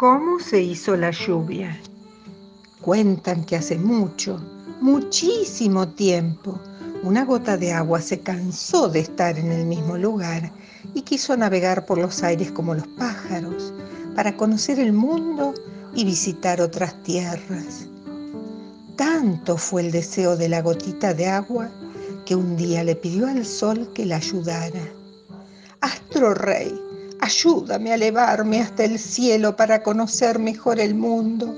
[0.00, 1.78] ¿Cómo se hizo la lluvia?
[2.80, 4.40] Cuentan que hace mucho,
[4.80, 6.58] muchísimo tiempo,
[7.02, 10.52] una gota de agua se cansó de estar en el mismo lugar
[10.94, 13.74] y quiso navegar por los aires como los pájaros
[14.16, 15.52] para conocer el mundo
[15.94, 17.86] y visitar otras tierras.
[18.96, 21.68] Tanto fue el deseo de la gotita de agua
[22.24, 24.80] que un día le pidió al sol que la ayudara.
[25.82, 26.72] Astro Rey,
[27.30, 31.54] ayúdame a elevarme hasta el cielo para conocer mejor el mundo.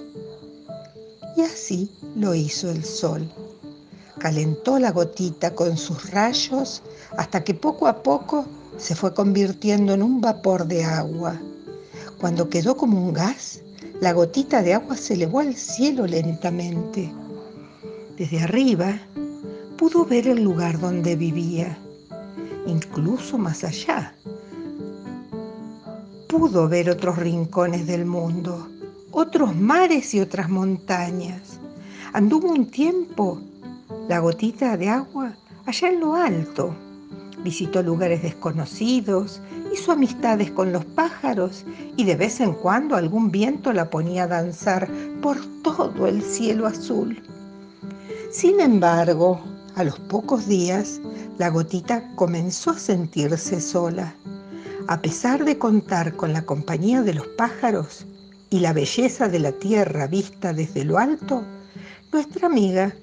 [1.35, 3.27] Y así lo hizo el sol.
[4.19, 6.83] Calentó la gotita con sus rayos
[7.17, 8.45] hasta que poco a poco
[8.77, 11.41] se fue convirtiendo en un vapor de agua.
[12.21, 13.63] Cuando quedó como un gas,
[14.03, 17.11] la gotita de agua se elevó al cielo lentamente.
[18.19, 19.01] Desde arriba
[19.79, 21.79] pudo ver el lugar donde vivía,
[22.67, 24.15] incluso más allá
[26.33, 28.67] pudo ver otros rincones del mundo,
[29.11, 31.61] otros mares y otras montañas.
[32.15, 33.39] Anduvo un tiempo
[34.09, 35.35] la gotita de agua
[35.67, 36.75] allá en lo alto.
[37.45, 39.43] Visitó lugares desconocidos,
[39.75, 41.67] hizo amistades con los pájaros
[41.99, 44.89] y de vez en cuando algún viento la ponía a danzar
[45.21, 47.23] por todo el cielo azul.
[48.31, 49.39] Sin embargo,
[49.75, 50.99] a los pocos días,
[51.37, 54.15] la gotita comenzó a sentirse sola
[54.89, 58.07] a pesar de contar con la compañía de los pájaros
[58.51, 61.45] y la belleza de la tierra vista desde lo alto,
[62.13, 62.95] nuestra amiga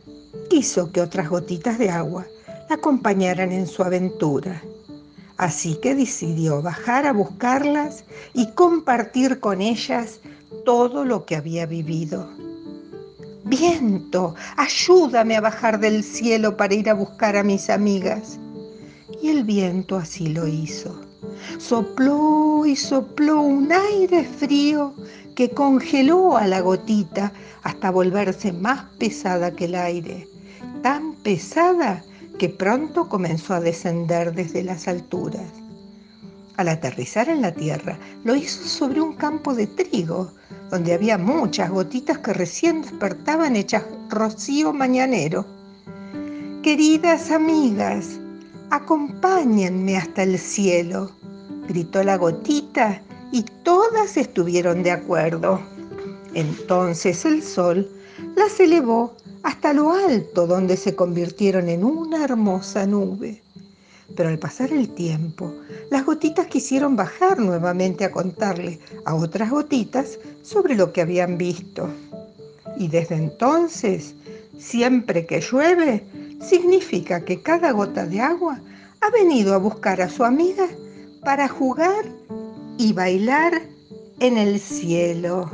[0.50, 2.25] quiso que otras gotitas de agua
[2.69, 4.61] la acompañaran en su aventura.
[5.38, 10.19] Así que decidió bajar a buscarlas y compartir con ellas
[10.66, 12.30] todo lo que había vivido.
[13.45, 18.38] Viento, ayúdame a bajar del cielo para ir a buscar a mis amigas.
[19.22, 21.09] Y el viento así lo hizo.
[21.58, 24.94] Sopló y sopló un aire frío
[25.36, 27.31] que congeló a la gotita
[27.63, 30.28] hasta volverse más pesada que el aire,
[30.81, 32.03] tan pesada
[32.38, 35.46] que pronto comenzó a descender desde las alturas.
[36.58, 40.34] Al aterrizar en la tierra, lo hizo sobre un campo de trigo,
[40.69, 45.46] donde había muchas gotitas que recién despertaban hechas rocío mañanero.
[46.63, 48.19] Queridas amigas,
[48.72, 51.12] acompáñenme hasta el cielo
[51.69, 53.00] gritó la gotita
[53.31, 55.62] y todas estuvieron de acuerdo.
[56.34, 57.88] Entonces el sol
[58.35, 63.44] las elevó hasta lo alto donde se convirtieron en una hermosa nube.
[64.16, 65.53] Pero al pasar el tiempo,
[65.91, 71.88] las gotitas quisieron bajar nuevamente a contarle a otras gotitas sobre lo que habían visto.
[72.78, 74.16] Y desde entonces,
[74.57, 76.03] siempre que llueve,
[76.41, 78.59] significa que cada gota de agua
[79.01, 80.68] ha venido a buscar a su amiga
[81.24, 82.06] para jugar
[82.78, 83.62] y bailar
[84.19, 85.50] en el cielo.